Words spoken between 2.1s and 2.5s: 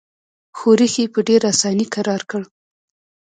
کړ.